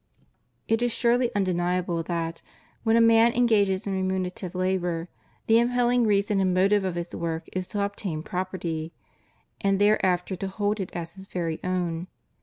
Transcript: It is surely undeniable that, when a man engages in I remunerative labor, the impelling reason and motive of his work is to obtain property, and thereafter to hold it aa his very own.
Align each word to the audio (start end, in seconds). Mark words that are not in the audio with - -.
It 0.67 0.81
is 0.81 0.91
surely 0.91 1.29
undeniable 1.35 2.01
that, 2.01 2.41
when 2.81 2.95
a 2.95 2.99
man 3.01 3.33
engages 3.33 3.85
in 3.85 3.93
I 3.93 3.97
remunerative 3.97 4.55
labor, 4.55 5.09
the 5.45 5.59
impelling 5.59 6.07
reason 6.07 6.39
and 6.39 6.55
motive 6.55 6.83
of 6.83 6.95
his 6.95 7.13
work 7.15 7.47
is 7.53 7.67
to 7.67 7.85
obtain 7.85 8.23
property, 8.23 8.93
and 9.61 9.77
thereafter 9.77 10.35
to 10.37 10.47
hold 10.47 10.79
it 10.79 10.89
aa 10.95 11.01
his 11.01 11.27
very 11.27 11.59
own. 11.63 12.07